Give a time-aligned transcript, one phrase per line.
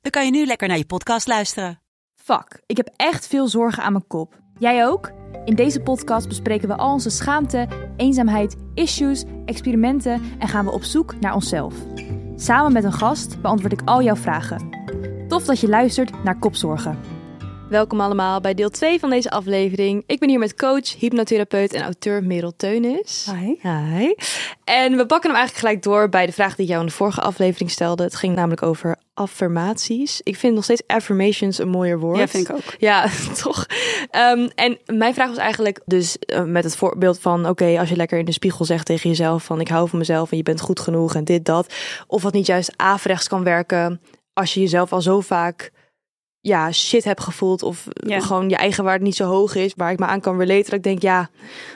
[0.00, 1.80] dan kan je nu lekker naar je podcast luisteren.
[2.14, 4.38] Fuck, ik heb echt veel zorgen aan mijn kop.
[4.58, 5.12] Jij ook?
[5.44, 10.82] In deze podcast bespreken we al onze schaamte, eenzaamheid, issues, experimenten en gaan we op
[10.82, 11.74] zoek naar onszelf.
[12.36, 14.68] Samen met een gast beantwoord ik al jouw vragen.
[15.28, 17.19] Tof dat je luistert naar Kopzorgen.
[17.70, 20.02] Welkom allemaal bij deel 2 van deze aflevering.
[20.06, 23.30] Ik ben hier met coach, hypnotherapeut en auteur Merel Teunis.
[23.32, 23.54] Hi.
[23.62, 24.14] Hi.
[24.64, 26.92] En we pakken hem eigenlijk gelijk door bij de vraag die ik jou in de
[26.92, 28.02] vorige aflevering stelde.
[28.02, 30.20] Het ging namelijk over affirmaties.
[30.22, 32.18] Ik vind nog steeds affirmations een mooier woord.
[32.18, 32.74] Ja, vind ik ook.
[32.78, 33.06] Ja,
[33.42, 33.66] toch?
[34.10, 37.48] Ehm, en mijn vraag was eigenlijk dus eh, met het voorbeeld van...
[37.48, 39.60] oké, als je lekker in de spiegel zegt tegen jezelf van...
[39.60, 41.74] ik hou van mezelf en je bent goed genoeg en dit, dat.
[42.06, 44.00] Of wat niet juist averechts kan werken
[44.32, 45.72] als je jezelf al zo vaak
[46.40, 48.20] ja, shit heb gevoeld of Ja.
[48.20, 50.74] gewoon je eigen waarde niet zo hoog is, waar ik me aan kan relaten, dat
[50.74, 51.30] ik denk, ja,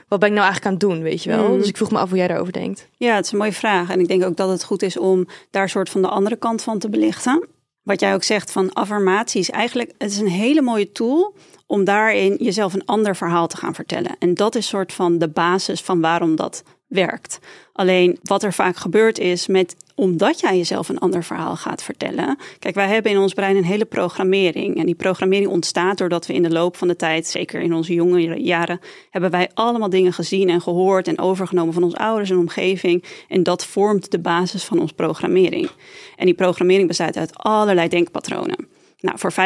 [0.08, 1.48] wat ben ik nou eigenlijk aan het doen, weet je wel?
[1.48, 1.58] Mm.
[1.58, 2.88] Dus ik vroeg me af hoe jij daarover denkt.
[2.96, 3.90] Ja, het is een mooie vraag.
[3.90, 6.62] En ik denk ook dat het goed is om daar soort van de andere kant
[6.62, 7.48] van te belichten.
[7.82, 9.50] Wat jij ook zegt van affirmaties.
[9.50, 11.34] Eigenlijk, het is een hele mooie tool
[11.66, 14.16] om daarin jezelf een ander verhaal te gaan vertellen.
[14.18, 17.38] En dat is soort van de basis van waarom dat werkt.
[17.72, 22.38] Alleen wat er vaak gebeurt is met omdat jij jezelf een ander verhaal gaat vertellen.
[22.58, 24.76] Kijk, wij hebben in ons brein een hele programmering.
[24.76, 27.94] En die programmering ontstaat doordat we in de loop van de tijd, zeker in onze
[27.94, 32.38] jonge jaren, hebben wij allemaal dingen gezien en gehoord en overgenomen van onze ouders en
[32.38, 33.04] omgeving.
[33.28, 35.70] En dat vormt de basis van onze programmering.
[36.16, 38.68] En die programmering bestaat uit allerlei denkpatronen.
[39.00, 39.36] Nou, voor 95%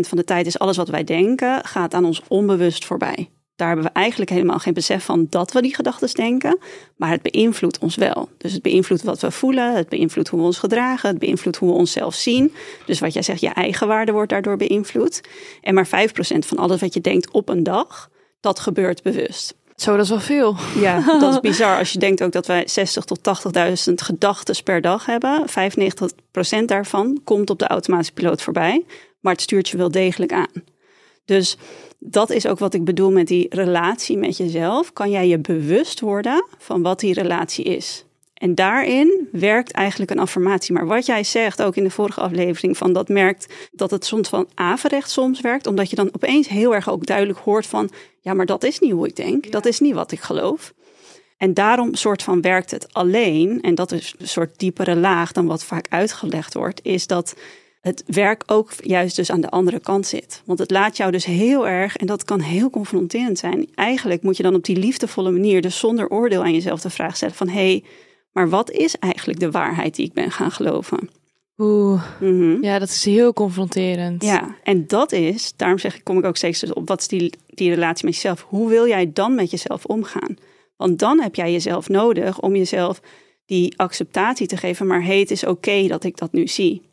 [0.00, 3.28] van de tijd is alles wat wij denken, gaat aan ons onbewust voorbij.
[3.58, 6.58] Daar hebben we eigenlijk helemaal geen besef van dat we die gedachten denken,
[6.96, 8.28] maar het beïnvloedt ons wel.
[8.36, 11.68] Dus het beïnvloedt wat we voelen, het beïnvloedt hoe we ons gedragen, het beïnvloedt hoe
[11.68, 12.54] we onszelf zien.
[12.86, 15.20] Dus wat jij zegt, je eigen waarde wordt daardoor beïnvloed.
[15.60, 15.90] En maar 5%
[16.38, 18.10] van alles wat je denkt op een dag,
[18.40, 19.54] dat gebeurt bewust.
[19.76, 20.56] Zo, dat is wel veel.
[20.80, 21.78] Ja, dat is bizar.
[21.78, 23.18] Als je denkt ook dat wij 60 tot
[23.88, 25.44] 80.000 gedachten per dag hebben.
[26.60, 28.84] 95% daarvan komt op de automatische piloot voorbij.
[29.20, 30.76] Maar het stuurt je wel degelijk aan.
[31.28, 31.56] Dus
[31.98, 34.92] dat is ook wat ik bedoel met die relatie met jezelf.
[34.92, 38.04] Kan jij je bewust worden van wat die relatie is?
[38.34, 40.74] En daarin werkt eigenlijk een affirmatie.
[40.74, 44.28] Maar wat jij zegt, ook in de vorige aflevering, van dat merkt dat het soms
[44.28, 45.66] van averecht soms werkt.
[45.66, 47.90] Omdat je dan opeens heel erg ook duidelijk hoort van,
[48.20, 49.50] ja, maar dat is niet hoe ik denk.
[49.50, 50.74] Dat is niet wat ik geloof.
[51.36, 55.46] En daarom soort van werkt het alleen, en dat is een soort diepere laag dan
[55.46, 57.34] wat vaak uitgelegd wordt, is dat
[57.80, 60.42] het werk ook juist dus aan de andere kant zit.
[60.44, 63.68] Want het laat jou dus heel erg, en dat kan heel confronterend zijn.
[63.74, 67.16] Eigenlijk moet je dan op die liefdevolle manier, dus zonder oordeel aan jezelf de vraag
[67.16, 67.84] stellen van hé, hey,
[68.32, 71.10] maar wat is eigenlijk de waarheid die ik ben gaan geloven?
[71.58, 72.62] Oeh, Mhm.
[72.64, 74.22] ja, dat is heel confronterend.
[74.22, 77.08] Ja, en dat is, daarom zeg ik, kom ik ook steeds dus op, wat is
[77.08, 78.46] die, die relatie met jezelf?
[78.48, 80.36] Hoe wil jij dan met jezelf omgaan?
[80.76, 83.00] Want dan heb jij jezelf nodig om jezelf
[83.46, 86.87] die acceptatie te geven, maar hey, het is oké dat ik dat nu zie.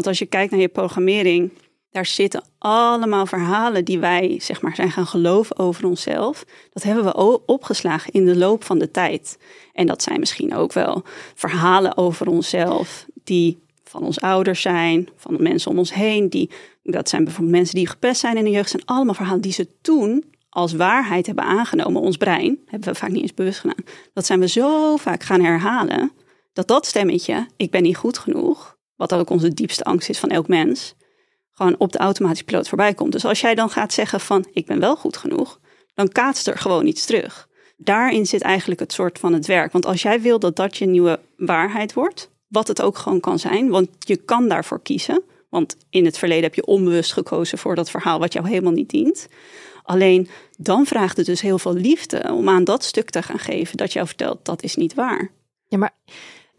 [0.00, 1.52] Want als je kijkt naar je programmering,
[1.90, 6.44] daar zitten allemaal verhalen die wij zeg maar zijn gaan geloven over onszelf.
[6.72, 9.38] Dat hebben we opgeslagen in de loop van de tijd.
[9.72, 11.02] En dat zijn misschien ook wel
[11.34, 16.28] verhalen over onszelf die van ons ouders zijn, van de mensen om ons heen.
[16.28, 16.50] Die,
[16.82, 18.70] dat zijn bijvoorbeeld mensen die gepest zijn in de jeugd.
[18.70, 22.02] zijn allemaal verhalen die ze toen als waarheid hebben aangenomen.
[22.02, 23.84] Ons brein hebben we vaak niet eens bewust gedaan.
[24.12, 26.12] Dat zijn we zo vaak gaan herhalen.
[26.52, 28.78] Dat dat stemmetje, ik ben niet goed genoeg.
[29.00, 30.94] Wat ook onze diepste angst is van elk mens.
[31.50, 33.12] Gewoon op de automatische piloot voorbij komt.
[33.12, 35.60] Dus als jij dan gaat zeggen van ik ben wel goed genoeg.
[35.94, 37.48] Dan kaatst er gewoon iets terug.
[37.76, 39.72] Daarin zit eigenlijk het soort van het werk.
[39.72, 42.30] Want als jij wil dat dat je nieuwe waarheid wordt.
[42.48, 43.68] Wat het ook gewoon kan zijn.
[43.68, 45.22] Want je kan daarvoor kiezen.
[45.48, 48.90] Want in het verleden heb je onbewust gekozen voor dat verhaal wat jou helemaal niet
[48.90, 49.28] dient.
[49.82, 50.28] Alleen
[50.58, 53.92] dan vraagt het dus heel veel liefde om aan dat stuk te gaan geven dat
[53.92, 55.30] jou vertelt dat is niet waar.
[55.66, 55.94] Ja, maar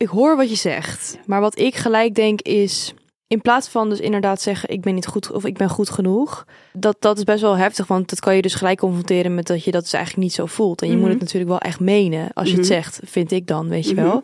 [0.01, 1.17] ik hoor wat je zegt.
[1.25, 2.93] Maar wat ik gelijk denk is,
[3.27, 6.45] in plaats van dus inderdaad zeggen ik ben niet goed of ik ben goed genoeg,
[6.73, 9.63] dat, dat is best wel heftig, want dat kan je dus gelijk confronteren met dat
[9.63, 10.81] je dat dus eigenlijk niet zo voelt.
[10.81, 11.11] En je moet Mhm.
[11.11, 12.73] het natuurlijk wel echt menen als je het Mhm.
[12.73, 14.03] zegt, vind ik dan, weet je Mhm.
[14.03, 14.23] wel.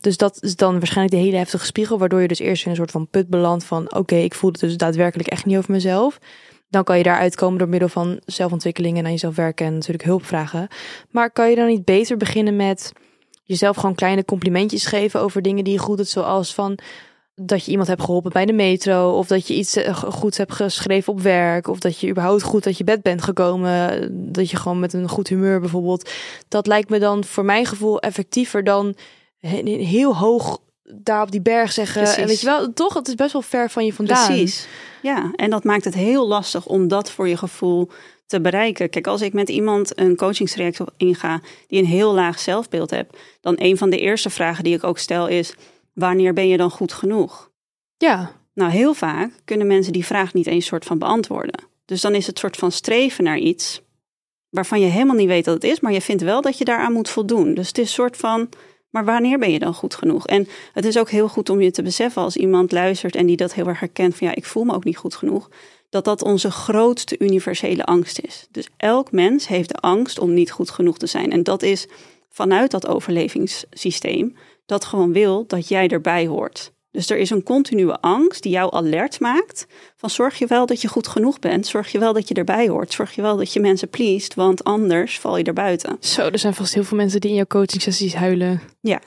[0.00, 2.76] Dus dat is dan waarschijnlijk de hele heftige spiegel, waardoor je dus eerst in een
[2.76, 6.18] soort van put belandt van oké, ik voel het dus daadwerkelijk echt niet over mezelf.
[6.68, 10.04] Dan kan je daaruit komen door middel van zelfontwikkeling en aan jezelf werken en natuurlijk
[10.04, 10.68] hulp vragen.
[11.10, 12.92] Maar kan je dan niet beter beginnen met
[13.50, 16.78] jezelf gewoon kleine complimentjes geven over dingen die je goed doet, zoals van
[17.34, 19.10] dat je iemand hebt geholpen bij de metro.
[19.10, 21.68] Of dat je iets eh, goeds hebt geschreven op werk.
[21.68, 24.08] Of dat je überhaupt goed uit je bed bent gekomen.
[24.32, 26.10] Dat je gewoon met een goed humeur bijvoorbeeld.
[26.48, 28.94] Dat lijkt me dan voor mijn gevoel effectiever dan
[29.40, 32.16] heel hoog daar op die berg zeggen.
[32.16, 32.94] En weet je wel, toch?
[32.94, 34.26] Het is best wel ver van je vandaan.
[34.26, 34.66] Precies.
[35.02, 37.90] Ja, en dat maakt het heel lastig om dat voor je gevoel
[38.30, 38.90] te bereiken.
[38.90, 43.54] Kijk, als ik met iemand een coachingstraject inga die een heel laag zelfbeeld hebt, dan
[43.58, 45.54] een van de eerste vragen die ik ook stel is:
[45.92, 47.50] wanneer ben je dan goed genoeg?
[47.96, 48.38] Ja.
[48.54, 51.64] Nou, heel vaak kunnen mensen die vraag niet eens soort van beantwoorden.
[51.84, 53.82] Dus dan is het soort van streven naar iets
[54.50, 56.92] waarvan je helemaal niet weet dat het is, maar je vindt wel dat je daaraan
[56.92, 57.54] moet voldoen.
[57.54, 58.48] Dus het is een soort van,
[58.90, 60.26] maar wanneer ben je dan goed genoeg?
[60.26, 63.36] En het is ook heel goed om je te beseffen als iemand luistert en die
[63.36, 65.48] dat heel erg herkent van ja, ik voel me ook niet goed genoeg,
[65.90, 68.46] dat dat onze grootste universele angst is.
[68.50, 71.32] Dus elk mens heeft de angst om niet goed genoeg te zijn.
[71.32, 71.86] En dat is
[72.28, 76.72] vanuit dat overlevingssysteem dat gewoon wil dat jij erbij hoort.
[76.92, 79.66] Dus er is een continue angst die jou alert maakt
[79.96, 82.68] van zorg je wel dat je goed genoeg bent, zorg je wel dat je erbij
[82.68, 85.96] hoort, zorg je wel dat je mensen pleest, want anders val je er buiten.
[86.00, 88.60] Zo, er zijn vast heel veel mensen die in jouw coaching sessies huilen.
[88.80, 89.00] Ja.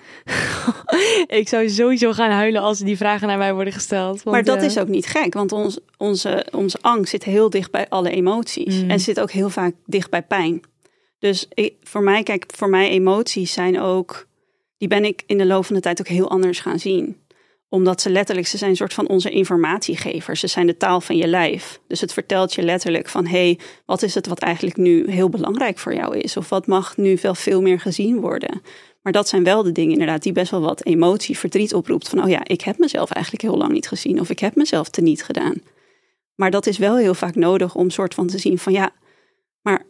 [1.40, 4.24] ik zou sowieso gaan huilen als die vragen naar mij worden gesteld.
[4.24, 7.72] Want, maar dat is ook niet gek, want ons, onze, onze angst zit heel dicht
[7.72, 8.90] bij alle emoties mm.
[8.90, 10.62] en zit ook heel vaak dicht bij pijn.
[11.20, 14.28] Dus ik, voor mij, kijk, voor mij emoties zijn ook,
[14.78, 17.22] die ben ik in de loop van de tijd ook heel anders gaan zien
[17.74, 20.40] omdat ze letterlijk, ze zijn een soort van onze informatiegevers.
[20.40, 21.80] Ze zijn de taal van je lijf.
[21.88, 25.30] Dus het vertelt je letterlijk van, hé, hey, wat is het wat eigenlijk nu heel
[25.30, 26.38] belangrijk voor jou is?
[26.38, 28.62] Of wat mag nu wel veel meer gezien worden?
[29.02, 32.10] Maar dat zijn wel de dingen inderdaad die best wel wat emotie, verdriet oproept.
[32.10, 34.20] Van, oh ja, ik heb mezelf eigenlijk heel lang niet gezien.
[34.20, 35.56] Of ik heb mezelf teniet gedaan.
[36.36, 38.92] Maar dat is wel heel vaak nodig om soort van te zien van, ja,
[39.62, 39.86] maar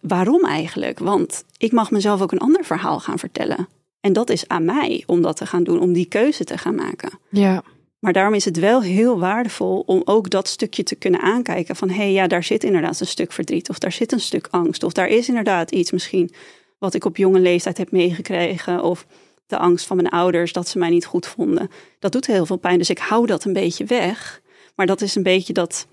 [0.00, 0.98] waarom eigenlijk?
[0.98, 3.68] Want ik mag mezelf ook een ander verhaal gaan vertellen.
[4.04, 6.74] En dat is aan mij om dat te gaan doen, om die keuze te gaan
[6.74, 7.18] maken.
[7.30, 7.62] Ja.
[7.98, 11.76] Maar daarom is het wel heel waardevol om ook dat stukje te kunnen aankijken.
[11.76, 13.68] Van hé, hey, ja, daar zit inderdaad een stuk verdriet.
[13.68, 14.82] Of daar zit een stuk angst.
[14.82, 16.34] Of daar is inderdaad iets misschien
[16.78, 18.82] wat ik op jonge leeftijd heb meegekregen.
[18.82, 19.06] Of
[19.46, 21.70] de angst van mijn ouders dat ze mij niet goed vonden.
[21.98, 22.78] Dat doet heel veel pijn.
[22.78, 24.40] Dus ik hou dat een beetje weg.
[24.74, 25.86] Maar dat is een beetje dat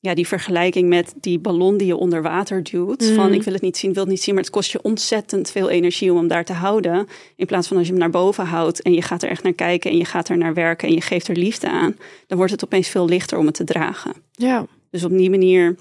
[0.00, 3.04] ja, die vergelijking met die ballon die je onder water duwt.
[3.04, 3.32] Van mm.
[3.32, 5.68] ik wil het niet zien, wil het niet zien, maar het kost je ontzettend veel
[5.68, 7.08] energie om hem daar te houden.
[7.36, 9.52] In plaats van als je hem naar boven houdt en je gaat er echt naar
[9.52, 11.96] kijken en je gaat er naar werken en je geeft er liefde aan,
[12.26, 14.12] dan wordt het opeens veel lichter om het te dragen.
[14.32, 14.66] Ja.
[14.90, 15.76] Dus op die manier,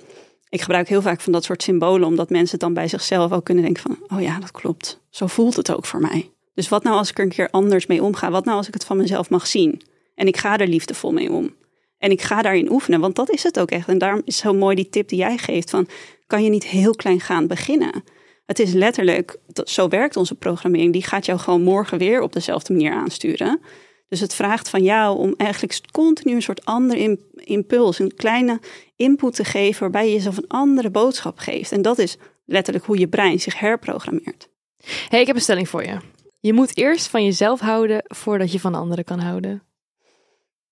[0.50, 3.46] ik gebruik heel vaak van dat soort symbolen, omdat mensen het dan bij zichzelf ook
[3.46, 5.02] kunnen denken van, oh ja, dat klopt.
[5.10, 6.30] Zo voelt het ook voor mij.
[6.54, 8.31] Dus wat nou als ik er een keer anders mee omga?
[8.31, 9.81] Wat nou als ik het van mezelf mag zien?
[10.16, 11.54] En ik ga er liefdevol mee om.
[11.98, 13.88] En ik ga daarin oefenen, want dat is het ook echt.
[13.88, 15.88] En daarom is zo mooi die tip die jij geeft van,
[16.28, 18.04] kan je niet heel klein gaan beginnen?
[18.46, 22.74] Het is letterlijk, zo werkt onze programmering, die gaat jou gewoon morgen weer op dezelfde
[22.74, 23.60] manier aansturen.
[24.08, 28.60] Dus het vraagt van jou om eigenlijk continu een soort ander impuls, een kleine
[28.96, 31.72] input te geven waarbij je jezelf een andere boodschap geeft.
[31.72, 34.50] En dat is letterlijk hoe je brein zich herprogrammeert.
[35.10, 35.98] hey, ik heb een stelling voor je.
[36.40, 39.67] Je moet eerst van jezelf houden voordat je van anderen kan houden.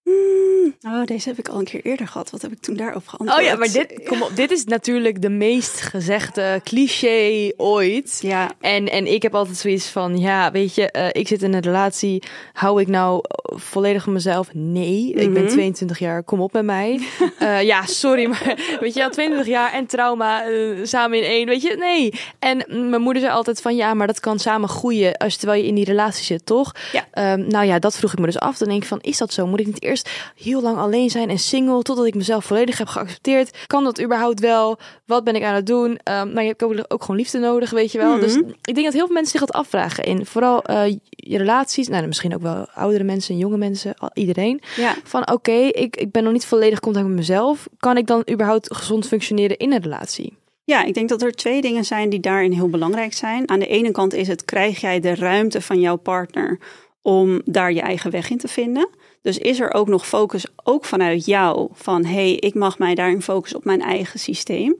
[0.05, 2.29] Hmm, oh, deze heb ik al een keer eerder gehad.
[2.29, 3.39] Wat heb ik toen daarop geantwoord?
[3.39, 8.19] Oh ja, maar dit, kom op, dit is natuurlijk de meest gezegde cliché ooit.
[8.21, 8.51] Ja.
[8.59, 11.61] En, en ik heb altijd zoiets van, ja, weet je, uh, ik zit in een
[11.61, 12.23] relatie.
[12.53, 14.49] Hou ik nou volledig van mezelf?
[14.53, 16.09] Nee, ik ben 22 mhm.
[16.09, 16.99] jaar, kom op met mij.
[17.39, 21.47] uh, ja, sorry, maar weet je, al 22 jaar en trauma uh, samen in één,
[21.47, 22.13] weet je, nee.
[22.39, 25.67] En mijn moeder zei altijd van, ja, maar dat kan samen groeien als terwijl je
[25.67, 26.75] in die relatie zit, toch?
[26.91, 27.33] Ja.
[27.33, 28.57] Um, nou ja, dat vroeg ik me dus af.
[28.57, 29.47] Dan denk ik van, is dat zo?
[29.47, 29.94] Moet ik niet eerst
[30.35, 33.65] heel lang alleen zijn en single totdat ik mezelf volledig heb geaccepteerd.
[33.67, 34.77] Kan dat überhaupt wel?
[35.05, 35.89] Wat ben ik aan het doen?
[35.89, 38.19] Um, maar je hebt ook, gewoon liefde nodig, weet je wel.
[38.19, 38.49] Dus mhm.
[38.49, 40.03] ik denk dat heel veel mensen zich dat afvragen.
[40.03, 44.61] In vooral uh, je relaties, nou misschien ook wel oudere mensen, jonge mensen, iedereen.
[44.75, 44.95] Ja.
[45.03, 47.67] Van oké, ik, ik ben nog niet volledig contact met mezelf.
[47.79, 50.33] Kan ik dan überhaupt gezond functioneren in een relatie?
[50.63, 53.49] Ja, ik denk dat er twee dingen zijn die daarin heel belangrijk zijn.
[53.49, 56.59] Aan de ene kant is het, krijg jij de ruimte van jouw partner
[57.01, 58.89] om daar je eigen weg in te vinden?
[59.25, 62.95] Dus is er ook nog focus, ook vanuit jou, van hé, hey, ik mag mij
[62.95, 64.75] daarin focussen op mijn eigen systeem.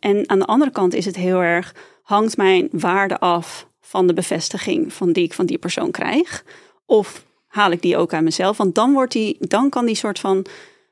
[0.00, 4.12] En aan de andere kant is het heel erg, hangt mijn waarde af van de
[4.12, 6.44] bevestiging van die ik van die persoon krijg?
[6.86, 8.56] Of haal ik die ook aan mezelf?
[8.56, 10.46] Want dan, wordt die, dan kan die soort van,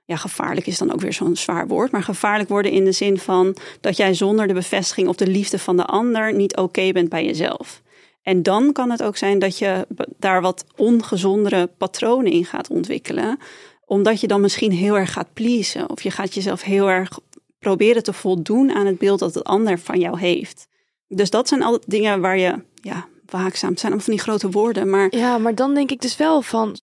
[0.05, 3.19] ja, gevaarlijk is dan ook weer zo'n zwaar woord, maar gevaarlijk worden in de zin
[3.19, 7.09] van dat jij zonder de bevestiging of de liefde van de ander niet oké bent
[7.09, 7.83] bij jezelf.
[8.25, 9.87] En dan kan het ook zijn dat je
[10.19, 13.39] daar wat ongezondere patronen in gaat ontwikkelen.
[13.87, 15.91] Omdat je dan misschien heel erg gaat pleasen.
[15.91, 17.19] Of je gaat jezelf heel erg
[17.59, 20.67] proberen te voldoen aan het beeld dat het ander van jou heeft.
[21.09, 23.77] Dus dat zijn altijd dingen waar je ja, waakzaam.
[23.77, 24.91] Zijn allemaal van die grote woorden.
[24.91, 25.17] Maar...
[25.17, 26.77] Ja, maar dan denk ik dus wel van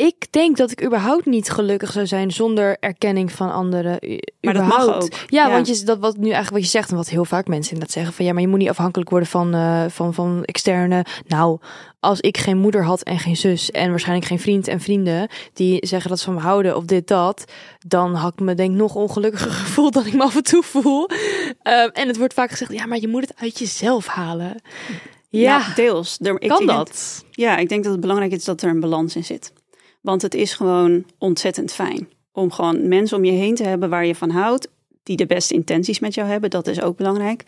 [0.00, 3.98] ik denk dat ik überhaupt niet gelukkig zou zijn zonder erkenning van anderen.
[4.40, 5.08] Maar dat mag ook.
[5.26, 5.50] Ja, Ja.
[5.52, 7.94] want je, dat wat nu eigenlijk wat je zegt en wat heel vaak mensen inderdaad
[7.96, 11.04] zeggen van ja, maar je moet niet afhankelijk worden van, eh, van, van externe.
[11.26, 11.58] Nou,
[12.00, 15.86] als ik geen moeder had en geen zus en waarschijnlijk geen vriend en vrienden die
[15.86, 17.44] zeggen dat ze van me houden of dit dat,
[17.86, 20.62] dan had ik me denk ik nog ongelukkiger gevoeld dan ik me af en toe
[20.62, 21.08] voel.
[21.62, 24.62] Ehm, en het wordt vaak gezegd ja, maar je moet het uit jezelf halen.
[25.28, 26.16] Ja, Nou, deels.
[26.20, 27.24] Ik kan denk- dat?
[27.30, 29.52] Ja, ik denk dat het belangrijk is dat er een balans in zit.
[30.00, 34.06] Want het is gewoon ontzettend fijn om gewoon mensen om je heen te hebben waar
[34.06, 34.68] je van houdt,
[35.02, 36.50] die de beste intenties met jou hebben.
[36.50, 37.44] Dat is ook belangrijk.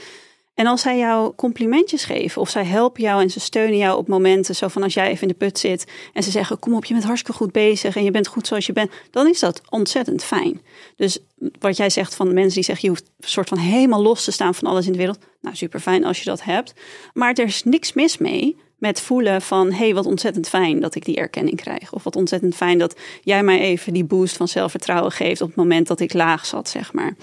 [0.55, 4.09] En als zij jou complimentjes geven of zij helpen jou en ze steunen jou op
[4.09, 6.85] momenten, zo van als jij even in de put zit en ze zeggen kom op,
[6.85, 9.61] je bent hartstikke goed bezig en je bent goed zoals je bent, dan is dat
[9.69, 10.61] ontzettend fijn.
[10.97, 11.19] Dus
[11.59, 14.33] wat jij zegt van mensen die zeggen je hoeft een soort van helemaal los te
[14.33, 16.73] staan van alles in de wereld, nou super fijn als je dat hebt.
[17.15, 20.95] Maar er is niks mis mee met voelen van hé, hey, wat ontzettend fijn dat
[20.95, 21.93] ik die erkenning krijg.
[21.93, 25.57] Of wat ontzettend fijn dat jij mij even die boost van zelfvertrouwen geeft op het
[25.57, 27.15] moment dat ik laag zat, zeg maar.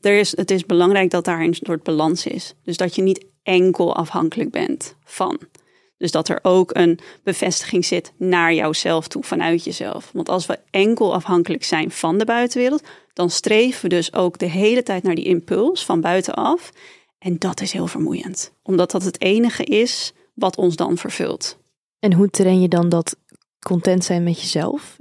[0.00, 2.54] Er is, het is belangrijk dat daar een soort balans is.
[2.64, 5.38] Dus dat je niet enkel afhankelijk bent van.
[5.98, 10.10] Dus dat er ook een bevestiging zit naar jouzelf toe, vanuit jezelf.
[10.12, 14.50] Want als we enkel afhankelijk zijn van de buitenwereld, dan streven we dus ook de
[14.50, 16.72] hele tijd naar die impuls van buitenaf.
[17.18, 21.58] En dat is heel vermoeiend, omdat dat het enige is wat ons dan vervult.
[21.98, 23.16] En hoe train je dan dat
[23.58, 24.96] content zijn met jezelf?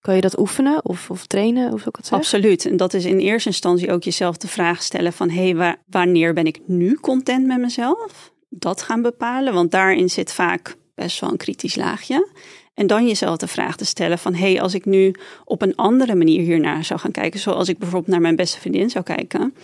[0.00, 2.16] Kan je dat oefenen of, of trainen, of zeggen?
[2.16, 2.66] Absoluut.
[2.66, 5.30] En dat is in eerste instantie ook jezelf de vraag stellen van...
[5.30, 8.32] hé, hey, wanneer ben ik nu content met mezelf?
[8.48, 12.28] Dat gaan bepalen, want daarin zit vaak best wel een kritisch laagje.
[12.74, 14.34] En dan jezelf de vraag te stellen van...
[14.34, 17.40] hé, hey, als ik nu op een andere manier hiernaar zou gaan kijken...
[17.40, 19.54] zoals ik bijvoorbeeld naar mijn beste vriendin zou kijken...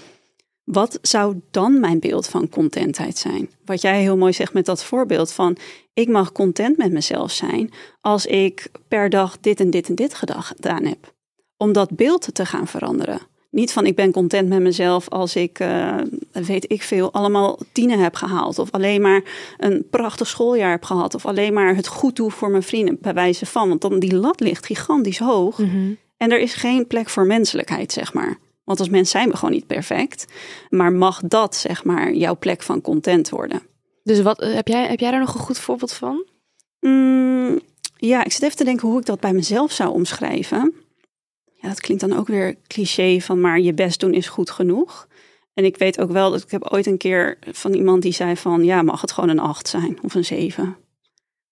[0.65, 3.51] Wat zou dan mijn beeld van contentheid zijn?
[3.65, 5.57] Wat jij heel mooi zegt met dat voorbeeld van
[5.95, 10.15] ik mag content met mezelf zijn als ik per dag dit en dit en dit
[10.15, 11.13] gedaan heb.
[11.57, 13.21] Om dat beeld te gaan veranderen.
[13.51, 15.97] Niet van ik ben content met mezelf als ik, uh,
[16.33, 18.59] weet ik veel, allemaal tienen heb gehaald.
[18.59, 19.23] Of alleen maar
[19.59, 21.15] een prachtig schooljaar heb gehad.
[21.15, 23.69] Of alleen maar het goed doe voor mijn vrienden, bij wijze van.
[23.69, 25.59] Want dan die lat ligt gigantisch hoog.
[25.59, 25.97] Mm -hmm.
[26.17, 28.39] En er is geen plek voor menselijkheid, zeg maar.
[28.65, 30.27] Want als mens zijn we gewoon niet perfect.
[30.69, 33.63] Maar mag dat, zeg maar, jouw plek van content worden?
[34.03, 36.27] Dus wat, heb, jij, heb jij daar nog een goed voorbeeld van?
[36.81, 37.61] Mm,
[37.97, 40.75] ja, ik zit even te denken hoe ik dat bij mezelf zou omschrijven.
[41.45, 45.09] Ja, dat klinkt dan ook weer cliché van maar je best doen is goed genoeg.
[45.55, 48.37] En ik weet ook wel dat ik heb ooit een keer van iemand die zei
[48.37, 50.77] van ja, mag het gewoon een 8 zijn of een 7.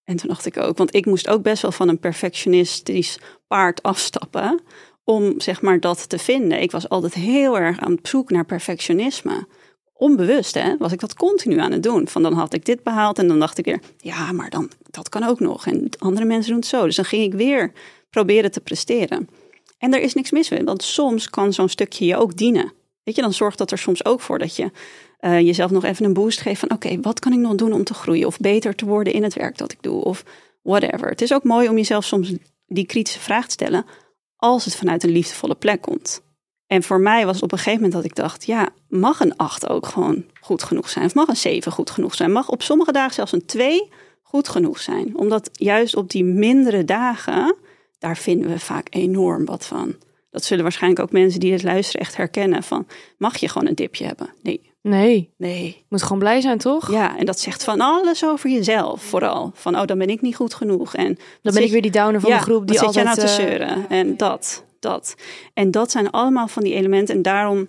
[0.05, 3.83] En toen dacht ik ook, want ik moest ook best wel van een perfectionistisch paard
[3.83, 4.61] afstappen
[5.05, 6.63] om zeg maar dat te vinden.
[6.63, 9.47] Ik was altijd heel erg aan het zoek naar perfectionisme.
[9.93, 12.09] Onbewust hè, was ik dat continu aan het doen.
[12.09, 15.09] Van dan had ik dit behaald en dan dacht ik weer, ja, maar dan dat
[15.09, 15.67] kan ook nog.
[15.67, 16.85] En andere mensen doen het zo.
[16.85, 17.73] Dus dan ging ik weer
[18.11, 19.29] proberen te presteren.
[19.79, 22.73] En er is niks mis mee, want soms kan zo'n stukje je ook dienen.
[23.03, 24.71] Weet je, dan zorgt dat er soms ook voor dat je
[25.21, 27.85] uh, jezelf nog even een boost geeft van oké, wat kan ik nog doen om
[27.85, 30.25] te groeien of beter te worden in het werk dat ik doe of
[30.63, 31.09] whatever.
[31.09, 32.33] Het is ook mooi om jezelf soms
[32.67, 33.85] die kritische vraag te stellen
[34.43, 36.23] als het vanuit een liefdevolle plek komt.
[36.67, 39.37] En voor mij was het op een gegeven moment dat ik dacht, ja, mag een
[39.37, 41.05] 8 ook gewoon goed genoeg zijn?
[41.05, 42.33] Of mag een 7 goed genoeg zijn?
[42.33, 43.91] Mag op sommige dagen zelfs een 2
[44.23, 45.17] goed genoeg zijn?
[45.17, 47.57] Omdat juist op die mindere dagen,
[47.99, 49.95] daar vinden we vaak enorm wat van.
[50.31, 52.87] Dat zullen waarschijnlijk ook mensen die dit luisteren echt herkennen van,
[53.19, 54.35] mag je gewoon een dipje hebben?
[54.43, 54.72] Nee.
[54.83, 55.33] Nee.
[55.37, 55.85] Nee.
[55.89, 56.91] Moet gewoon blij zijn, toch?
[56.91, 59.51] Ja, en dat zegt van alles over jezelf vooral.
[59.55, 60.95] Van, oh, dan ben ik niet goed genoeg.
[60.95, 63.21] En dan ben ik weer die downer van ja, de groep die wat altijd...
[63.21, 63.79] zit jij nou te zeuren?
[63.79, 65.15] Uh, en dat, dat.
[65.55, 67.15] En dat zijn allemaal van die elementen.
[67.15, 67.69] En daarom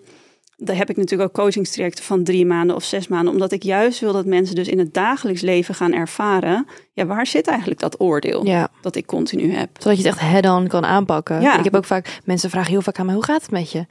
[0.58, 3.34] daar heb ik natuurlijk ook coachingstrajecten van drie maanden of zes maanden.
[3.34, 6.68] Omdat ik juist wil dat mensen dus in het dagelijks leven gaan ervaren.
[6.94, 8.70] Ja, waar zit eigenlijk dat oordeel ja.
[8.82, 9.70] dat ik continu heb?
[9.78, 11.42] Zodat je het echt head-on kan aanpakken.
[11.42, 11.58] Ja.
[11.58, 13.86] Ik heb ook vaak, mensen vragen heel vaak aan mij, hoe gaat het met je?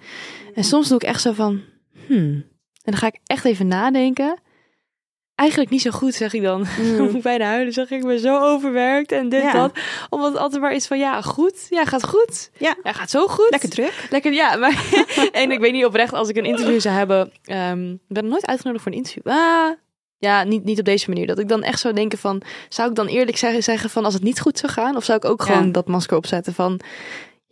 [0.54, 1.60] En soms doe ik echt zo van,
[2.06, 2.44] hmm.
[2.82, 4.40] En dan ga ik echt even nadenken.
[5.34, 6.66] Eigenlijk niet zo goed, zeg ik dan.
[6.80, 7.20] Mm.
[7.22, 7.98] Bijna huilen, zeg ik.
[8.00, 9.52] Ik ben zo overwerkt en dit, Ja.
[9.52, 9.72] dat.
[10.10, 11.66] Omdat het altijd maar is van, ja, goed.
[11.70, 12.50] Ja, gaat goed.
[12.58, 12.74] Ja.
[12.82, 13.50] Ja, gaat zo goed.
[13.50, 14.06] Lekker druk.
[14.10, 14.56] Lekker, ja.
[14.56, 14.84] Maar,
[15.32, 17.26] en ik weet niet oprecht, als ik een interview zou hebben...
[18.08, 19.26] ik ben nooit uitgenodigd voor een interview.
[19.26, 19.70] Ah,
[20.18, 21.26] ja, niet, niet op deze manier.
[21.26, 22.42] Dat ik dan echt zou denken van...
[22.68, 24.96] Zou ik dan eerlijk zeggen, zeggen van als het niet goed zou gaan?
[24.96, 25.46] Of zou ik ook Ja.
[25.46, 26.80] gewoon dat masker opzetten van...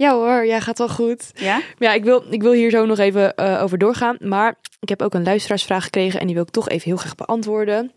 [0.01, 1.31] Ja hoor, ja, gaat wel goed.
[1.35, 1.55] Ja?
[1.57, 4.17] Maar Ja, ik wil, ik wil hier zo nog even eh, over doorgaan.
[4.21, 7.15] Maar ik heb ook een luisteraarsvraag gekregen en die wil ik toch even heel graag
[7.15, 7.93] beantwoorden.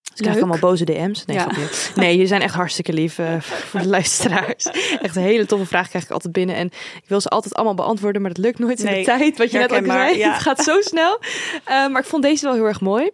[0.00, 1.24] Dus ik krijg allemaal boze DM's.
[1.24, 1.48] Nee, Ja.
[1.94, 4.66] nee, jullie zijn echt hartstikke lief eh, voor de luisteraars.
[5.02, 6.56] Echt een hele toffe vraag krijg ik altijd binnen.
[6.56, 6.66] En
[7.02, 9.38] ik wil ze altijd allemaal beantwoorden, maar dat lukt nooit in de tijd.
[9.38, 9.70] Wat je net
[10.08, 10.18] zei.
[10.18, 10.32] ja.
[10.32, 11.20] Het gaat zo snel.
[11.64, 13.10] Eh, maar ik vond deze wel heel erg mooi.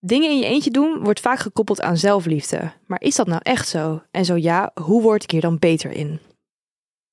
[0.00, 2.72] Dingen in je eentje doen wordt vaak gekoppeld aan zelfliefde.
[2.86, 4.02] Maar is dat nou echt zo?
[4.10, 6.20] En zo ja, hoe word ik hier dan beter in?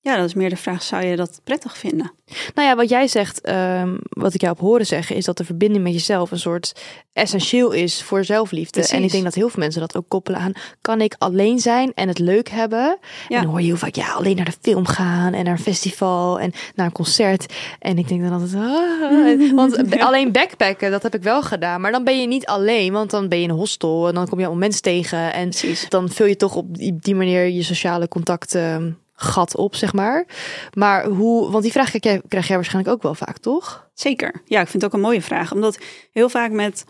[0.02, 2.12] Ja, dat is meer de vraag, zou je dat prettig vinden?
[2.54, 5.44] Nou ja, wat jij zegt, ehm, wat ik jou heb horen zeggen, is dat de
[5.44, 6.72] verbinding met jezelf een soort
[7.12, 8.72] essentieel is voor zelfliefde.
[8.72, 8.96] Precies.
[8.96, 11.92] En ik denk dat heel veel mensen dat ook koppelen aan, kan ik alleen zijn
[11.94, 12.98] en het leuk hebben?
[13.28, 13.36] Ja.
[13.36, 15.62] En dan hoor je heel vaak, ja, alleen naar de film gaan en naar een
[15.62, 17.54] festival en naar een concert.
[17.78, 21.80] En ik denk dan altijd, ah, want alleen backpacken, dat heb ik wel gedaan.
[21.80, 24.28] Maar dan ben je niet alleen, want dan ben je in een hostel en dan
[24.28, 25.32] kom je allemaal mensen tegen.
[25.32, 25.88] En Precies.
[25.88, 30.26] dan vul je toch op die, die manier je sociale contacten gat op, zeg maar.
[30.74, 33.88] Maar hoe, want die vraag krijg jij, krijg jij waarschijnlijk ook wel vaak, toch?
[33.94, 34.42] Zeker.
[34.44, 35.52] Ja, ik vind het ook een mooie vraag.
[35.52, 35.78] Omdat
[36.12, 36.84] heel vaak met.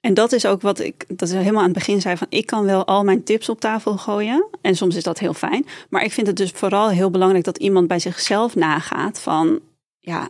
[0.00, 1.04] En dat is ook wat ik.
[1.08, 2.26] Dat is helemaal aan het begin zei van.
[2.30, 4.48] Ik kan wel al mijn tips op tafel gooien.
[4.60, 5.66] En soms is dat heel fijn.
[5.90, 9.60] Maar ik vind het dus vooral heel belangrijk dat iemand bij zichzelf nagaat van.
[9.98, 10.28] Ja,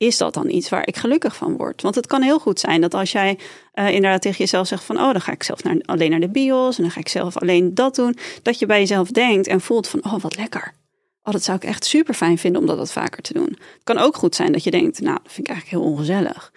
[0.00, 1.82] is dat dan iets waar ik gelukkig van word?
[1.82, 3.38] Want het kan heel goed zijn dat als jij
[3.72, 4.96] eh, inderdaad tegen jezelf zegt van...
[4.96, 7.36] oh, dan ga ik zelf naar, alleen naar de bios en dan ga ik zelf
[7.36, 8.16] alleen dat doen.
[8.42, 10.74] Dat je bij jezelf denkt en voelt van, oh, wat lekker.
[11.22, 13.48] Oh, dat zou ik echt super fijn vinden om dat wat vaker te doen.
[13.48, 16.52] Het kan ook goed zijn dat je denkt, nou, dat vind ik eigenlijk heel ongezellig.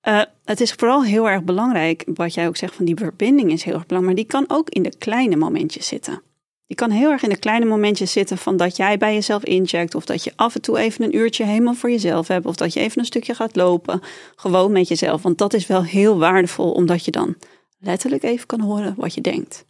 [0.00, 3.62] Eh, het is vooral heel erg belangrijk, wat jij ook zegt van die verbinding is
[3.62, 4.16] heel erg belangrijk.
[4.16, 6.22] Maar die kan ook in de kleine momentjes zitten.
[6.68, 9.94] Die kan heel erg in de kleine momentjes zitten van dat jij bij jezelf incheckt.
[9.94, 12.46] Of dat je af en toe even een uurtje helemaal voor jezelf hebt.
[12.46, 14.00] Of dat je even een stukje gaat lopen.
[14.36, 15.22] Gewoon met jezelf.
[15.22, 17.36] Want dat is wel heel waardevol, omdat je dan
[17.78, 19.64] letterlijk even kan horen wat je denkt.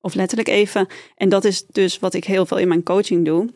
[0.00, 3.48] Of letterlijk even, en dat is dus wat ik heel veel in mijn coaching doe.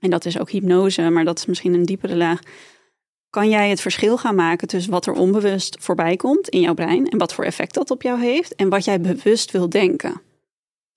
[0.00, 2.40] En dat is ook hypnose, maar dat is misschien een diepere laag.
[3.30, 7.08] Kan jij het verschil gaan maken tussen wat er onbewust voorbij komt in jouw brein
[7.08, 10.20] en wat voor effect dat op jou heeft en wat jij bewust wil denken?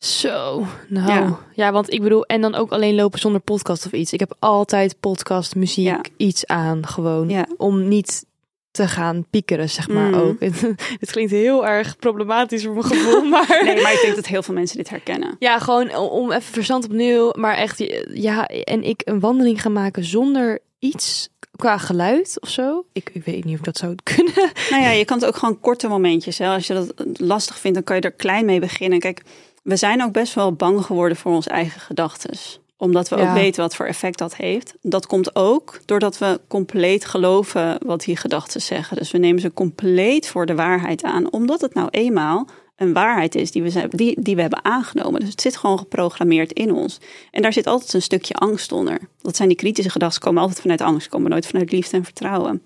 [0.06, 1.08] Zo, nou.
[1.12, 1.40] Ja.
[1.54, 1.72] Ja.
[1.72, 4.14] want ik bedoel, en dan ook alleen lopen zonder podcast of iets.
[4.14, 6.02] Ik heb altijd podcast, muziek, Ja.
[6.18, 7.30] iets aan gewoon.
[7.30, 7.48] Ja.
[7.58, 8.26] Om niet
[8.72, 10.14] te gaan piekeren, zeg maar Mm.
[10.14, 10.40] ook.
[11.00, 13.62] Het klinkt heel erg problematisch voor mijn gevoel, maar...
[13.64, 15.36] Nee, maar ik denk dat heel veel mensen dit herkennen.
[15.40, 17.32] Ja, gewoon om- even verstand opnieuw.
[17.36, 17.84] Maar echt,
[18.14, 22.86] ja, en ik een wandeling gaan maken zonder iets qua geluid of zo.
[22.94, 24.34] Ik, ik weet niet of ik dat zou kunnen.
[24.70, 26.38] Nou ja, je kan het ook gewoon korte momentjes.
[26.38, 26.48] Hè.
[26.54, 29.00] Als je dat lastig vindt, dan kan je er klein mee beginnen.
[29.00, 29.22] Kijk,
[29.66, 32.38] we zijn ook best wel bang geworden voor onze eigen gedachten.
[32.78, 33.28] Omdat we Ja.
[33.30, 34.74] ook weten wat voor effect dat heeft.
[34.82, 38.98] Dat komt ook doordat we compleet geloven wat die gedachten zeggen.
[38.98, 41.32] Dus we nemen ze compleet voor de waarheid aan.
[41.32, 45.20] Omdat het nou eenmaal een waarheid is die we, zijn- die, die we hebben aangenomen.
[45.20, 47.00] Dus het zit gewoon geprogrammeerd in ons.
[47.32, 49.00] En daar zit altijd een stukje angst onder.
[49.22, 52.64] Dat zijn die kritische gedachten, komen altijd vanuit angst, komen nooit vanuit liefde en vertrouwen.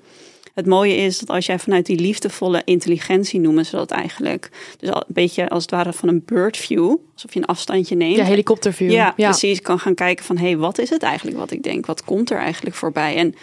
[0.54, 4.50] Het mooie is dat als jij vanuit die liefdevolle intelligentie noemen ze dat eigenlijk.
[4.78, 8.16] Dus een beetje als het ware van een bird view, alsof je een afstandje neemt.
[8.16, 8.92] Ja, helikopterview.
[8.92, 9.62] Ja, precies.
[9.62, 11.86] Kan gaan kijken van, hé, hey, wat is het eigenlijk wat ik denk?
[11.86, 13.16] Wat komt er eigenlijk voorbij?
[13.16, 13.34] En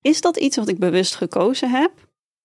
[0.00, 1.90] is dat iets wat ik bewust gekozen heb?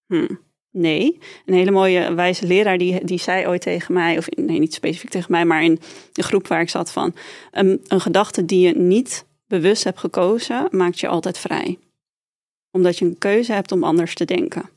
[0.07, 0.35] Hm,
[0.71, 1.17] nee.
[1.45, 5.09] Een hele mooie wijze leraar die, die zei ooit tegen mij, of nee, niet specifiek
[5.09, 5.79] tegen mij, maar in
[6.11, 7.15] de groep waar ik zat van,
[7.51, 11.77] een, een gedachte die je niet bewust hebt gekozen, maakt je altijd vrij.
[12.71, 14.69] Omdat je een keuze hebt om anders te denken.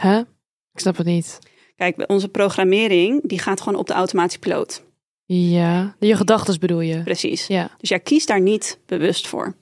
[0.00, 0.18] Huh?
[0.72, 1.38] Ik snap het niet.
[1.76, 4.82] Kijk, onze programmering, die gaat gewoon op de automatische piloot.
[5.24, 7.02] Ja, je gedachten bedoel je.
[7.02, 7.46] Precies.
[7.46, 7.70] Ja.
[7.78, 9.54] Dus jij kiest daar niet bewust voor.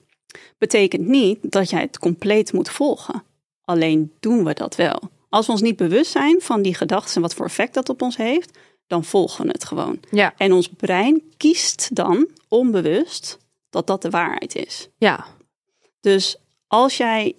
[0.57, 3.23] Betekent niet dat jij het compleet moet volgen.
[3.61, 5.01] Alleen doen we dat wel.
[5.29, 8.01] Als we ons niet bewust zijn van die gedachten en wat voor effect dat op
[8.01, 8.57] ons heeft,
[8.87, 9.99] dan volgen we het gewoon.
[10.09, 10.33] Ja.
[10.37, 13.37] En ons brein kiest dan onbewust
[13.69, 14.89] dat dat de waarheid is.
[14.97, 15.25] Ja.
[16.01, 16.37] Dus
[16.71, 17.33] als jij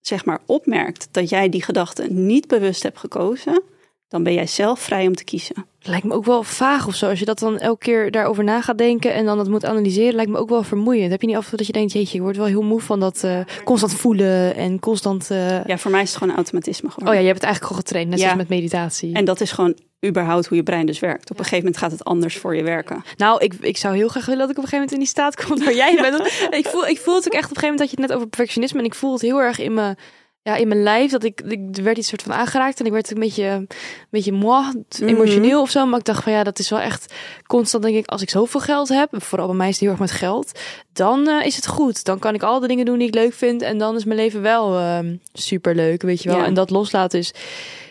[0.00, 3.62] zeg maar opmerkt dat jij die gedachte niet bewust hebt gekozen,
[4.08, 5.66] dan ben jij zelf vrij om te kiezen.
[5.80, 7.08] Lijkt me ook wel vaag of zo.
[7.08, 10.14] Als je dat dan elke keer daarover na gaat denken en dan dat moet analyseren,
[10.14, 11.10] lijkt me ook wel vermoeiend.
[11.10, 12.80] Heb je niet af en toe dat je denkt, jeetje, ik word wel heel moe
[12.80, 15.30] van dat eh, constant voelen en constant...
[15.30, 17.14] eh, Ja, voor mij is het gewoon automatisme Oh geworden.
[17.14, 18.24] ja, je hebt het eigenlijk al getraind, net Ja.
[18.24, 19.14] zoals met meditatie.
[19.14, 19.74] En dat is gewoon
[20.06, 21.30] überhaupt hoe je brein dus werkt.
[21.30, 23.04] Op een gegeven moment gaat het anders voor je werken.
[23.16, 25.08] Nou, ik, ik zou heel graag willen dat ik op een gegeven moment in die
[25.08, 26.18] staat kom waar jij bent.
[26.60, 28.12] Ik voel, ik voel het ook echt op een gegeven moment dat je het net
[28.16, 29.96] over perfectionisme en ik voel het heel erg in mijn,
[30.42, 32.92] ja, in mijn lijf dat ik, ik er werd iets soort van aangeraakt en ik
[32.92, 33.68] werd een beetje, een
[34.10, 35.86] beetje moi, emotioneel of zo.
[35.86, 37.14] Maar ik dacht van ja, dat is wel echt
[37.46, 40.00] constant denk ik als ik zoveel geld heb, vooral bij mij is het heel erg
[40.00, 40.60] met geld,
[40.92, 42.04] dan eh, is het goed.
[42.04, 44.18] Dan kan ik al de dingen doen die ik leuk vind en dan is mijn
[44.18, 46.38] leven wel ehm super leuk, weet je wel.
[46.38, 46.44] Ja.
[46.44, 47.34] En dat loslaten is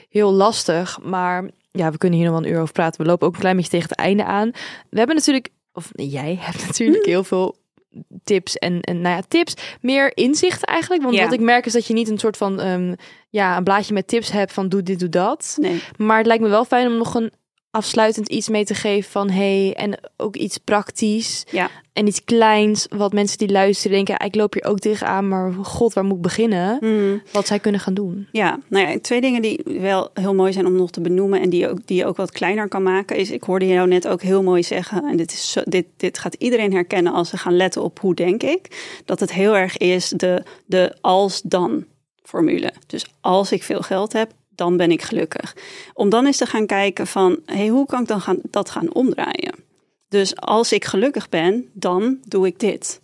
[0.10, 3.02] heel lastig, maar ja, we kunnen hier nog wel een uur over praten.
[3.02, 4.52] We lopen ook een klein beetje tegen het einde aan.
[4.90, 7.56] We hebben natuurlijk, of nee, jij hebt natuurlijk heel veel
[8.24, 11.02] tips en, en nou ja, tips, meer inzicht eigenlijk.
[11.04, 11.24] Want Ja.
[11.24, 12.94] wat ik merk is dat je niet een soort van, ehm,
[13.30, 15.58] ja, een blaadje met tips hebt van doe dit, doe dat.
[15.62, 15.82] Nee.
[15.98, 17.32] Maar het lijkt me wel fijn om nog een
[17.72, 21.70] afsluitend iets mee te geven van hey en ook iets praktisch Ja.
[21.94, 25.94] en iets kleins wat mensen die luisteren denken ik loop hier ook tegenaan maar god
[25.94, 27.22] waar moet ik beginnen Hmm.
[27.32, 30.66] wat zij kunnen gaan doen Ja, nou ja, twee dingen die wel heel mooi zijn
[30.66, 33.32] om nog te benoemen en die, ook, die je ook wat kleiner kan maken, is
[33.32, 36.34] ik hoorde jou net ook heel mooi zeggen, en dit, is zo, dit, dit gaat
[36.34, 40.10] iedereen herkennen als ze gaan letten op hoe denk ik, dat het heel erg is
[40.10, 41.86] de, de als-dan
[42.24, 42.74] formule.
[42.88, 45.56] Dus als ik veel geld heb, dan ben ik gelukkig.
[45.94, 48.94] Om dan eens te gaan kijken van, hey, hoe kan ik dan gaan, dat gaan
[48.94, 49.56] omdraaien?
[50.10, 53.02] Dus als ik gelukkig ben, dan doe ik dit.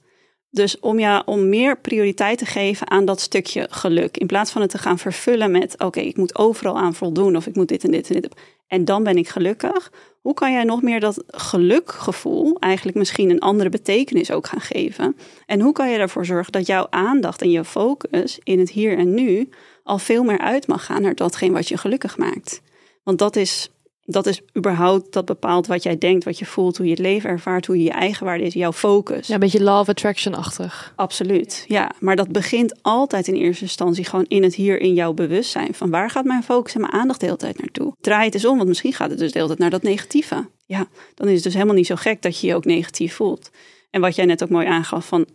[0.50, 4.18] Dus om, ja, om meer prioriteit te geven aan dat stukje geluk.
[4.18, 7.48] In plaats van het te gaan vervullen met: oké, ik moet overal aan voldoen of
[7.48, 8.36] ik moet dit en dit en dit.
[8.68, 9.92] En dan ben ik gelukkig.
[10.22, 15.16] Hoe kan jij nog meer dat gelukgevoel eigenlijk misschien een andere betekenis ook gaan geven?
[15.46, 18.98] En hoe kan je ervoor zorgen dat jouw aandacht en je focus in het hier
[18.98, 19.50] en nu
[19.86, 22.62] al veel meer uit mag gaan naar datgene wat je gelukkig maakt?
[23.04, 23.70] Want dat is,
[24.06, 27.30] dat is überhaupt dat bepaalt wat jij denkt, wat je voelt, hoe je het leven
[27.30, 29.28] ervaart, hoe je je eigen waarde is, jouw focus.
[29.28, 31.92] ja een beetje of attraction-achtig Absoluut, ja.
[32.00, 35.74] Maar dat begint altijd in eerste instantie gewoon in het hier, in jouw bewustzijn.
[35.74, 37.94] Van waar gaat mijn focus en mijn aandacht de hele tijd naartoe?
[38.02, 40.50] Draai het eens om, want misschien gaat het dus de hele tijd naar dat negatieve.
[40.66, 43.50] Ja, dan is het dus helemaal niet zo gek dat je je ook negatief voelt.
[43.90, 45.28] En wat jij net ook mooi aangaf van,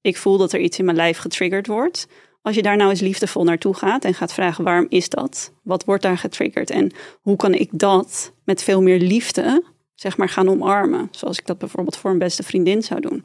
[0.00, 2.06] ik voel dat er iets in mijn lijf getriggerd wordt.
[2.48, 5.52] Als je daar nou eens liefdevol naartoe gaat en gaat vragen, waarom is dat?
[5.62, 6.70] Wat wordt daar getriggerd?
[6.70, 11.08] En hoe kan ik dat met veel meer liefde, zeg maar, gaan omarmen?
[11.10, 13.24] Zoals ik dat bijvoorbeeld voor een beste vriendin zou doen.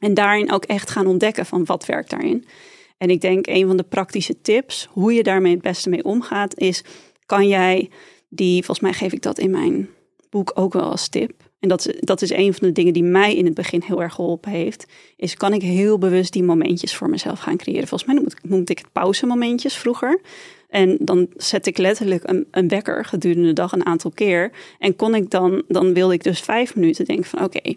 [0.00, 2.44] En daarin ook echt gaan ontdekken van wat werkt daarin.
[2.98, 6.58] En ik denk een van de praktische tips, hoe je daarmee het beste mee omgaat,
[6.58, 6.84] is
[7.26, 7.90] kan jij
[8.28, 9.88] die, volgens mij geef ik dat in mijn
[10.30, 11.45] boek ook wel als tip.
[11.66, 14.14] En dat, dat is een van de dingen die mij in het begin heel erg
[14.14, 14.86] geholpen heeft.
[15.16, 17.88] Is kan ik heel bewust die momentjes voor mezelf gaan creëren.
[17.88, 20.20] Volgens mij noemde ik, noemde ik het pauzemomentjes vroeger.
[20.68, 24.50] En dan zet ik letterlijk een, een wekker gedurende de dag een aantal keer.
[24.78, 27.74] En kon ik dan, dan wilde ik dus vijf minuten denken van oké,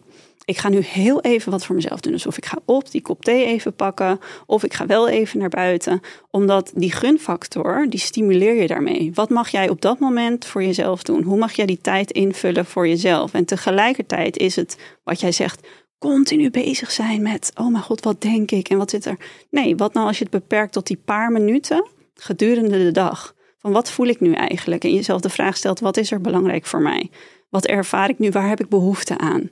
[0.49, 2.11] ik ga nu heel even wat voor mezelf doen.
[2.11, 5.39] Dus of ik ga op die kop thee even pakken, of ik ga wel even
[5.39, 6.01] naar buiten.
[6.31, 9.11] Omdat die gunfactor, die stimuleer je daarmee.
[9.13, 11.23] Wat mag jij op dat moment voor jezelf doen?
[11.23, 13.33] Hoe mag jij die tijd invullen voor jezelf?
[13.33, 18.21] En tegelijkertijd is het, wat jij zegt, continu bezig zijn met, oh mijn god, wat
[18.21, 19.17] denk ik en wat zit er?
[19.49, 23.35] Nee, wat nou als je het beperkt tot die paar minuten gedurende de dag?
[23.57, 24.83] Van wat voel ik nu eigenlijk?
[24.83, 27.09] En jezelf de vraag stelt, wat is er belangrijk voor mij?
[27.49, 28.31] Wat ervaar ik nu?
[28.31, 29.49] Waar heb ik behoefte aan?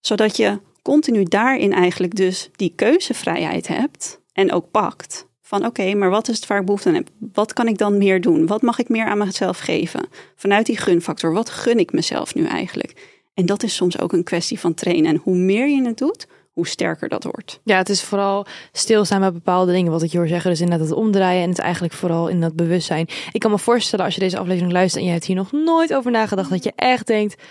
[0.00, 5.28] Zodat je continu daarin eigenlijk dus die keuzevrijheid hebt en ook pakt.
[5.42, 7.08] Van oké, maar wat is het waar ik behoefte aan heb?
[7.32, 8.46] Wat kan ik dan meer doen?
[8.46, 10.08] Wat mag ik meer aan mezelf geven?
[10.36, 13.18] Vanuit die gunfactor, wat gun ik mezelf nu eigenlijk?
[13.34, 15.10] En dat is soms ook een kwestie van trainen.
[15.10, 17.60] En hoe meer je het doet, hoe sterker dat wordt.
[17.64, 19.92] Ja, het is vooral stilstaan bij bepaalde dingen.
[19.92, 21.42] Wat ik je hoor zeggen, dus inderdaad het omdraaien.
[21.42, 23.08] En het eigenlijk vooral in dat bewustzijn.
[23.32, 25.94] Ik kan me voorstellen als je deze aflevering luistert en je hebt hier nog nooit
[25.94, 26.50] over nagedacht.
[26.50, 27.42] Dat je echt denkt,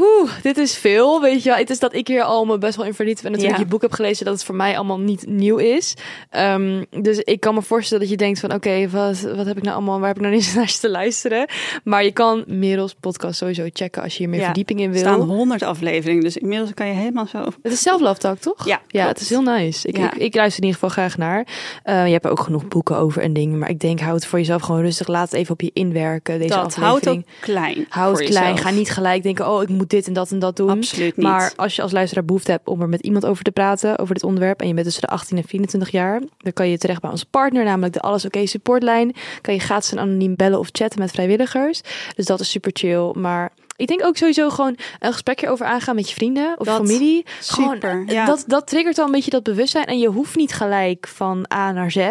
[0.00, 1.58] Oeh, dit is veel, weet je wel.
[1.58, 3.62] Het is dat ik hier al me best wel in verdiep en natuurlijk Ja.
[3.62, 5.94] je boek heb gelezen dat het voor mij allemaal niet nieuw is.
[6.30, 9.62] Ehm, dus ik kan me voorstellen dat je denkt van oké, wat, wat heb ik
[9.62, 11.48] nou allemaal, waar heb ik nou niet naar te luisteren?
[11.84, 14.92] Maar je kan Merels podcast sowieso checken als je hier meer Ja, verdieping in Er
[14.92, 15.00] wil.
[15.00, 17.38] staan honderd afleveringen, dus inmiddels kan je helemaal zo...
[17.62, 18.66] Het is zelf love talk, toch?
[18.66, 19.88] Ja, ja het is heel nice.
[19.88, 20.12] Ik, Ja.
[20.12, 21.46] ik, ik luister in ieder geval graag naar.
[21.82, 24.26] Eh, je hebt er ook genoeg boeken over en dingen, maar ik denk houd het
[24.26, 25.06] voor jezelf gewoon rustig.
[25.06, 26.38] Laat het even op je inwerken.
[26.38, 26.90] Deze dat aflevering.
[26.90, 27.86] houdt ook klein.
[27.88, 28.44] Houd het klein.
[28.46, 28.60] jezelf.
[28.70, 30.70] Ga niet gelijk denken, oh, ik moet dit en dat en dat doen.
[30.70, 31.26] Absoluut niet.
[31.26, 34.14] Maar als je als luisteraar behoefte hebt om er met iemand over te praten, over
[34.14, 37.00] dit onderwerp, en je bent tussen de 18 en 24 jaar, dan kan je terecht
[37.00, 39.14] bij onze partner, namelijk de Alles Oké supportlijn.
[39.40, 41.80] Kan je gratis en anoniem bellen of chatten met vrijwilligers.
[42.16, 43.12] Dus dat is super chill.
[43.14, 46.76] Maar ik denk ook sowieso gewoon een gesprekje over aangaan met je vrienden of Dat,
[46.76, 47.24] familie.
[47.40, 48.24] super, Gewoon, ja.
[48.26, 49.84] dat, dat triggert al een beetje dat bewustzijn.
[49.86, 51.96] En je hoeft niet gelijk van A naar Z.
[51.96, 52.08] Nou,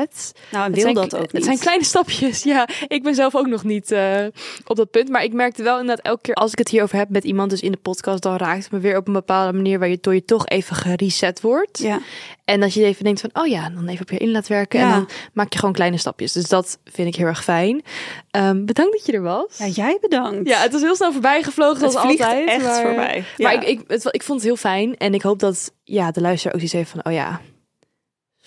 [0.52, 1.44] en Het wil zijn, dat ook Het niet.
[1.44, 2.44] zijn kleine stapjes.
[2.44, 4.26] Ja, ik ben zelf ook nog niet eh,
[4.66, 5.10] op dat punt.
[5.10, 7.62] Maar ik merkte wel inderdaad elke keer als ik het hierover heb met iemand, dus
[7.62, 10.14] in de podcast, dan raakt het me weer op een bepaalde manier waar je door
[10.14, 11.80] je toch even gereset wordt.
[11.80, 12.00] Ja.
[12.46, 14.80] En dat je even denkt van, oh ja, dan even op je in laat werken.
[14.80, 14.86] Ja.
[14.86, 16.32] En dan maak je gewoon kleine stapjes.
[16.32, 17.82] Dus dat vind ik heel erg fijn.
[18.32, 19.58] Ehm, bedankt dat je er was.
[19.58, 20.48] ja, jij bedankt.
[20.50, 22.48] Ja, het was heel snel voorbij gevlogen zoals vliegt altijd.
[22.48, 23.24] echt maar, voorbij.
[23.38, 24.98] Maar ik, ik, het, ik vond het heel fijn.
[24.98, 27.42] En ik hoop dat ja, de luisteraar ook iets heeft van, oh ja,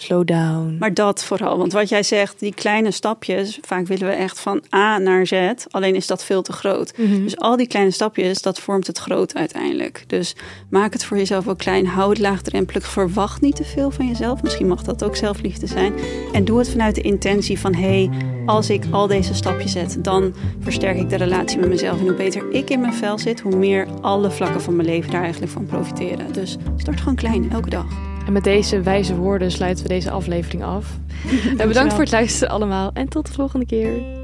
[0.00, 0.76] slow down.
[0.78, 1.58] Maar dat vooral.
[1.58, 5.52] Want wat jij zegt, die kleine stapjes, vaak willen we echt van A naar Z.
[5.70, 6.92] Alleen is dat veel te groot.
[6.96, 7.22] Mhm.
[7.22, 10.04] Dus al die kleine stapjes, dat vormt het groot uiteindelijk.
[10.06, 10.36] Dus
[10.70, 11.86] maak het voor jezelf ook klein.
[11.86, 12.88] Hou het laagdrempelig.
[12.88, 14.42] Verwacht niet te veel van jezelf.
[14.42, 15.92] Misschien mag dat ook zelfliefde zijn.
[16.32, 17.74] En doe het vanuit de intentie van...
[17.74, 18.10] hé, hey,
[18.46, 20.04] als ik al deze stapjes zet...
[20.04, 21.98] dan versterk ik de relatie met mezelf.
[21.98, 23.40] En hoe beter ik in mijn vel zit...
[23.40, 26.32] hoe meer alle vlakken van mijn leven daar eigenlijk van profiteren.
[26.32, 28.07] Dus start gewoon klein, elke dag.
[28.28, 30.98] En met deze wijze woorden sluiten we deze aflevering af.
[31.56, 32.90] Bedankt voor het luisteren allemaal.
[32.94, 34.17] En tot de volgende keer.